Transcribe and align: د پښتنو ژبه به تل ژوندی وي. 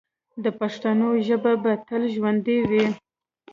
د 0.43 0.45
پښتنو 0.59 1.09
ژبه 1.27 1.53
به 1.63 1.71
تل 1.87 2.03
ژوندی 2.15 2.59
وي. 2.69 2.85